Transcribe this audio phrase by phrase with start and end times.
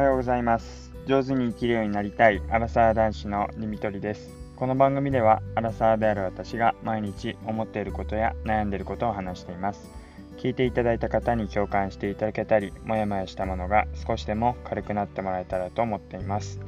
[0.00, 0.90] はようございます。
[1.06, 4.30] 上手に生きるようになりたいアラサー男子のリミトリです。
[4.56, 9.90] この番組ではアラサーである私が毎日思っていることや悩んでいることを話しています。
[10.38, 16.60] 聞いていただいた方に共感していただけたりもやもやしたものが少しでも軽くなってもらえたらと思っています、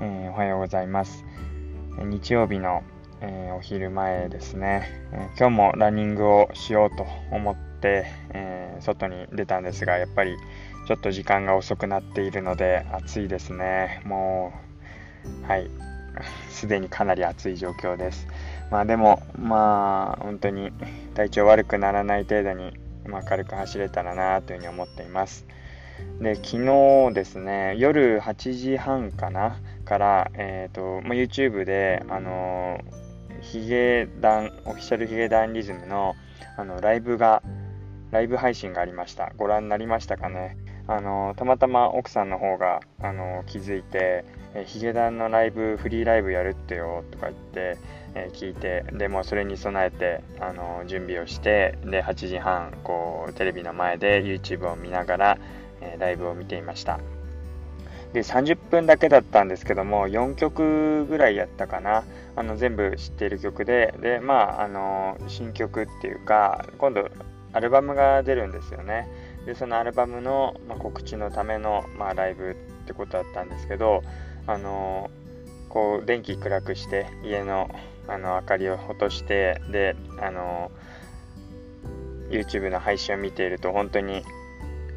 [0.00, 1.26] えー、おはようございます。
[1.98, 2.82] 日曜日の、
[3.20, 10.36] えー、お昼前ですね、えー、今日もランニングをしようと思って、え外に出たんですがやっぱり
[10.86, 14.02] ちょっと時間が遅くなっているので暑いですね。
[14.04, 14.52] も
[15.44, 15.70] うはい。
[16.50, 18.26] すでにかなり暑い状況です。
[18.70, 20.72] まあでもまあ本当に
[21.14, 25.46] 体調悪くならない程度に、まあ、軽く走れたらなというふうに思っています。
[26.20, 32.80] で昨日ですね夜8時半かなから、えーとまあ、YouTube であの
[33.42, 36.14] ヒゲダンオフィシャルヒゲダンリズムの
[36.56, 37.42] あのライブが
[38.10, 39.32] ライブ配信がありました。
[39.36, 40.56] ご覧になりましたかね？
[40.90, 44.24] あのたまたま奥さんの方があの気づいて
[44.54, 47.78] え「ヒゲダンのライブフリーライブやるってよ」とか言って、
[48.14, 55.38] え聞いてでもそれに備えてあの準備をしてで8時半こうテレビの前で YouTube を見ながら、
[55.80, 56.98] えライブを見ていました。
[58.12, 62.02] で30分だけだったんですけども4曲ぐらいやったかな。
[62.34, 67.08] あの全部知っている曲ででまああの新曲っていうか今度
[67.52, 69.08] アルバムが出るんですよね。
[69.46, 72.54] でそのアルバムの、まあ、告知のための、まあ、ライブっ
[72.86, 74.02] てことだったんですけど
[74.46, 75.10] あの
[75.68, 77.70] こう電気暗くして家の
[78.08, 80.70] あの明かりを落としてであの
[82.28, 84.22] YouTube の配信を見ていると本当に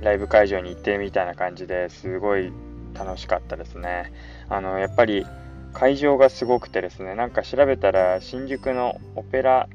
[0.02, 2.52] ライブ会場に行ってみたいな感じですごい
[2.94, 4.12] 楽しかったですね。
[4.50, 5.26] あのやっぱり
[5.74, 9.68] 会場がすごくてですねなんか調べたら新宿のオペラ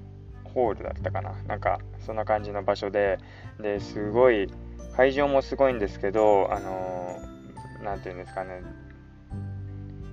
[0.54, 1.34] ホールだったかな。
[1.46, 3.18] なんかそんな感じの場所で。
[3.60, 4.48] ですごい
[4.96, 7.18] 会場もすごいんですけどあの
[7.82, 8.62] 何て言うんですかね。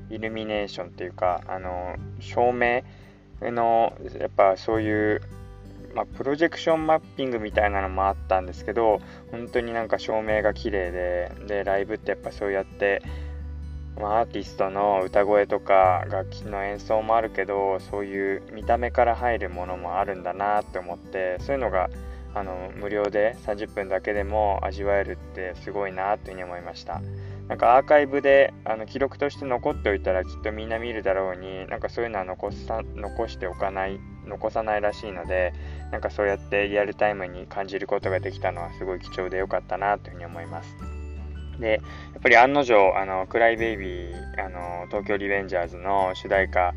[0.09, 2.83] イルミネーションっていうかあの照明
[3.41, 5.21] のやっぱそういう
[5.95, 8.99] まあ、プロジェクションマッピングみたいなのもあったんですけど
[9.31, 13.01] 本当になんか照明が綺麗ででライブってやっぱそうやって
[13.99, 21.89] まあ、アーティストの歌声とか楽器の演奏もあるけどそういう見た目から入るものもあるんだなって思ってそういうのが
[22.33, 27.01] あの無料で30分だけでも味わえるってすごいなというふうに思いました。
[27.47, 35.53] なんかアーカイブであの記録として残っておいたらきっとみんな見るだろうになんかそういうのは残さ残しておかない残さないらしいので
[35.91, 40.75] なんかそうやってリアルタイムに感じることができたのはすごい貴重でよかったなというふうに思います。
[41.59, 41.81] で、
[42.13, 46.73] やっぱり案の定、あの、クライベイビー、あの、東京リベンジャーズの主題歌、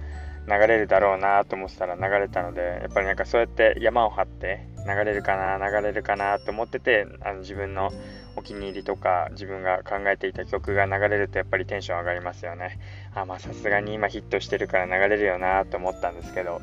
[0.49, 7.93] 流れるだろうなと思ってたら流れたので、やっぱりなんかそうやって山を張って流れるかな、流れるかなと思ってて、あの自分の
[8.35, 12.79] お気に入りとか自分が考えていた曲が流れるとやっぱりテンション上がりますよね。
[13.15, 16.63] あ、まあさすがに今ヒットしてるから流れるよなと思ったんですけど、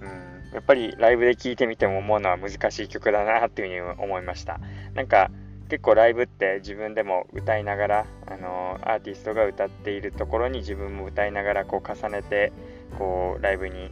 [0.00, 4.58] うん、やっぱりライブで聴いてみても思うのは難しい曲だなっていうふうに思いました。
[4.94, 5.30] なんか
[5.68, 12.52] 結構ライブって自分でも歌いながらあのアーティストが歌っているところに自分も歌いながらこう重ねて
[12.98, 13.90] こうライブに、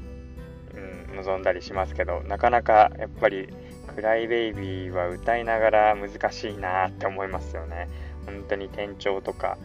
[1.08, 3.48] うん、臨んだりしますけどなかなかやっぱり
[3.94, 7.88] 「クライベイビー」は歌いながら難しいなって思いますよね。
[8.24, 9.56] 本当に転調とか、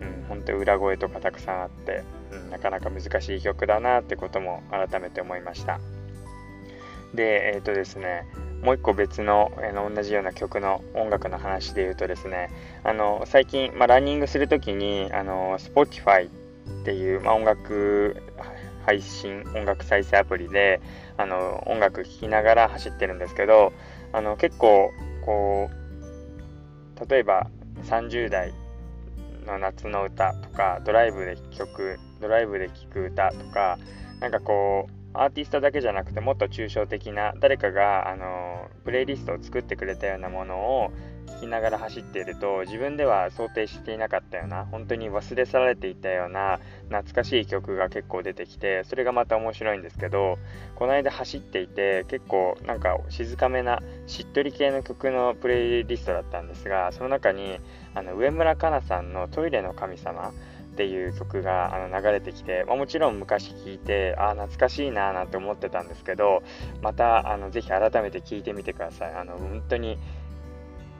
[0.00, 5.78] うん、本当裏声とかたくさんあって、うん、なかなか難しい曲だなってことも改めて思いました。
[7.14, 8.26] でえっ、ー、とですね
[8.62, 12.50] もう一個別の、えー、同じような曲の音楽の話で言うとですね
[12.84, 18.16] あの最近、まあ、ランニングするときにあの Spotify っていう、まあ、音楽
[18.84, 20.80] 配信音楽再生アプリで
[21.16, 23.72] あの音楽聴きながら走ってるんですけど
[24.12, 24.90] あの結構
[25.24, 27.48] こう例えば
[27.84, 28.52] 30代
[29.46, 33.78] の夏の歌とかドライブで曲ドライブで聴く歌とか
[34.20, 40.92] なんかこうアーティストだけじゃなくてもっと抽象的な誰かがあのプレイリストを作ってくれたようなものを
[41.26, 50.38] 聞きながら走っていると自分では想定していなかったような本当に忘れ去られていたような懐かしい曲が結構出てきてそれがまた面白いんですけど
[50.76, 57.58] この間走っていて結構なんか静かめなしっとり系の曲のプレイリストだったんですがその中に
[57.94, 60.32] あの上村かなさんの「トイレの神様」
[60.80, 66.42] っていう曲があの流れてきて、まあ、もちろん昔聴いてああ懐かしいなーなんて思ってたんですけど
[66.80, 69.14] またあのぜひ改めて聴いてみてください。
[69.14, 69.98] あの本当に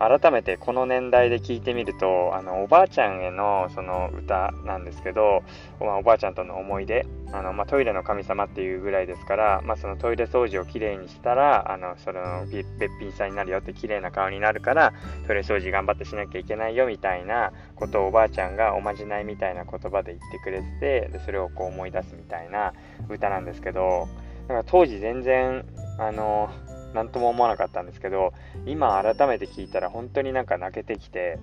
[0.00, 5.42] 改めてこの年代で聞いてみるとあのおばあちゃんへのその歌なんですけど、
[5.78, 12.64] まあ、おばあちゃんとの思い出あの、まあ、トイレの神様っていうぐらいですから、まあ、そのトイレ掃除をきれいにしたらあのそのべっ
[12.98, 14.94] ぴんさんになるよってきれいな顔になるから
[15.26, 22.72] トイレ掃除頑張ってしなきゃいけないよみたいなことをおばあちゃんがおまじないみたいな言葉で言ってくれてでそれをこう思い出すみたいな
[23.10, 24.08] 歌なんですけど
[24.48, 25.66] だか当時全然
[25.98, 26.50] あの
[26.94, 28.32] 何とも思わなかったんですけど
[28.66, 31.38] 今改めて聞いたら本当になんか泣けてきて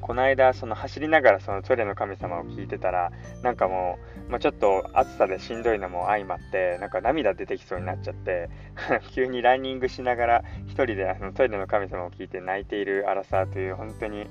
[0.00, 3.10] この間その走りながらそのトイレの神様を聞いてたら
[3.42, 3.98] なんかも
[4.28, 8.48] う、まあ、ちょっと暑さでしんどいのも相まってなんか涙出てきそうになっちゃって
[9.14, 14.26] 急にランニングしながら1人であのトイレの神様を聞いて泣いているアラサーという本当に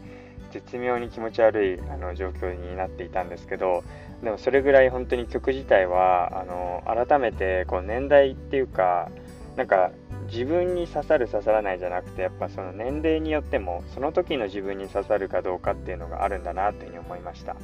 [0.51, 3.83] 絶妙に気持ち悪いあの状況になっていたんですけど
[4.23, 9.09] でもそれぐらい本当に曲自体はあの改めてこう年代っていうか
[9.57, 9.91] なんか
[10.31, 17.55] 自分に刺さる刺さらないじゃなくてやっぱその年齢によってもその時の自分に刺さるかどうかっていうのがあるんだなっていうふうに思いました。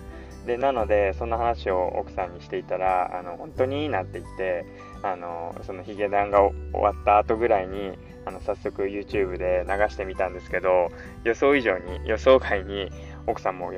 [0.45, 4.65] でなのでそんな話を奥さんにしていたらあの本当にいいなって言って
[5.03, 7.91] あのそのヒゲダンが終わった後ぐらいに
[8.25, 10.89] あの早速 YouTube で流してみたんですけど
[11.23, 12.89] 予想以上に予想外に
[13.27, 13.71] 奥さんも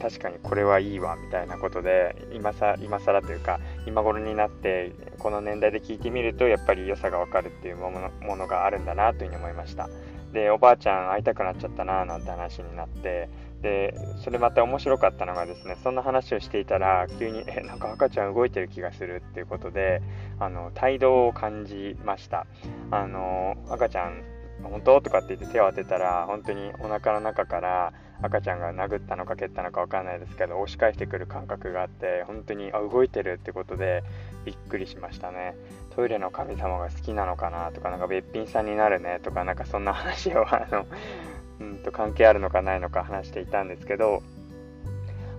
[0.00, 7.90] 確かにこれはいいわみたいなことで今さ今更というか今頃になってこの年代で聞いてみるとやっぱり良さがわかるっていうも
[8.36, 9.88] のがあるんだなというふうに思いました。
[10.32, 13.28] でおばあちゃん会いたくなっちゃったななんて話になって
[13.62, 20.00] でそれまた面白かったのがですねそんな話をしていたら急に「えなんか赤ちゃん動いてる気がする」っていうことで
[20.38, 22.46] あの態度を感じました。
[22.92, 24.22] あの赤ちゃん
[24.62, 25.00] 本当？
[25.00, 34.02] とかって言って手を当てたら本当にお腹の中から赤ちゃんが殴ったのか蹴ったのか分かんないですけど押し返してくる感覚があって本当にあ動いてるってことで
[34.44, 35.54] びっくりしましたね
[35.94, 40.86] トイレの神様が好きなのかなとかなんかべっぴんさんになるねとかなんかそんな話をあの
[41.60, 44.22] うんと関係あるのかないのか話していたんですけど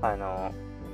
[0.02, 0.52] あの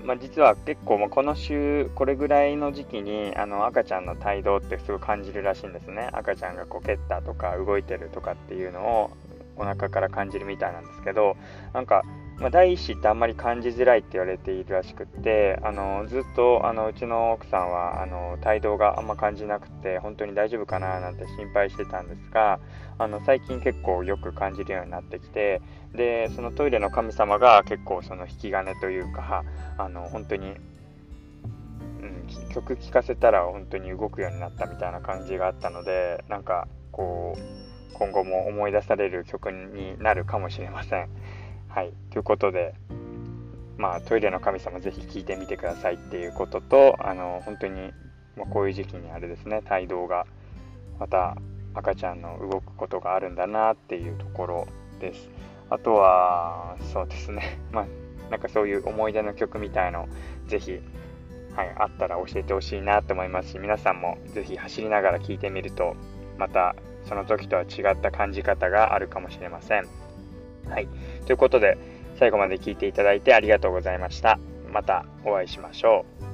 [0.07, 6.10] まあ、実は結構、まこの週、これぐらいの時期にあの赤ちゃんの態度ってすごい感じるらしいんですね。
[6.13, 9.12] 赤ちゃんがこう蹴ったとか動いてるとかっていうのを
[9.57, 11.38] お腹から感じるみたいなんですけど、
[11.74, 12.04] なんか、
[12.39, 22.59] まあ、第一子ってあんまり感じづらいって言われているらしくってあのずっとあのうちの奥さんはあの態度があんま感じなくて本当に大丈夫かななんて心配してたんですが
[23.00, 25.62] あの最近結構よく感じるようになってきて
[25.95, 29.44] でそのトイレの神様が結構その引き金というか
[29.80, 30.56] あの本当に、
[32.53, 41.10] 曲聴かせたら本当に動くようになったみたいな感じがあったのでなんかこう今後も思い出される曲になるかもしれません。
[41.68, 42.76] はい、ということで、
[43.78, 47.92] まあ、トイレの神様ぜひ聴いてみてくださいっていうこととあの本当に、
[48.36, 50.26] まあ、こういう時期にあれですね帯同が
[51.00, 51.38] また
[51.74, 54.68] 赤ちゃんの動くことがあるんだなっていうところ
[55.00, 55.30] です。
[55.70, 57.88] あとはそうですね、 まあ、
[58.30, 60.08] なんかそういう思い出の曲みたいの
[60.46, 60.80] ぜひ、
[61.56, 65.96] はい、あったら教えてほしいなと思いますし皆さんもぜひ走りながら聴いてみると
[66.38, 66.76] また
[67.07, 69.88] その時とは違った感じ方があるかもしれません。
[70.69, 70.88] はい。
[71.25, 71.77] ということで、
[72.19, 74.39] 最後まで聞いていただいてありがとうございました。
[74.71, 76.26] またお会いしましょう。